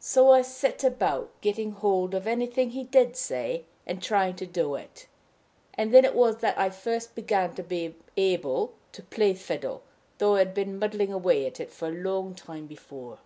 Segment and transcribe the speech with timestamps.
[0.00, 4.46] So I set about getting a hold of anything he did say, and trying to
[4.46, 5.06] do it.
[5.74, 9.40] And then it was that I first began to be able to play on the
[9.40, 9.82] fiddle,
[10.16, 13.18] though I had been muddling away at it for a long time before.